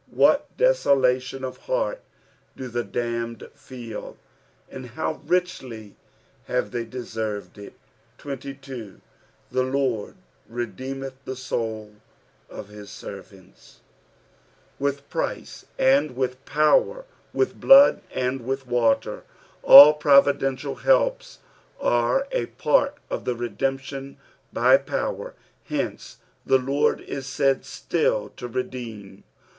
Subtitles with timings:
[0.09, 2.01] What desolatlun of heart
[2.57, 4.17] do the damned feel,
[4.67, 5.93] and how riehly
[6.45, 7.73] have they deserved it
[8.19, 8.95] 1 23."
[9.51, 10.15] The Lord
[10.51, 11.97] rtdeemeth the toul
[12.49, 13.75] of hi* eenantt"
[14.79, 19.21] —yiith price and with power, with blood and with water.
[19.61, 21.37] All providential helps
[21.79, 24.17] arc a part of the redemption
[24.51, 29.25] by power, hence the Lord is said still to redeem.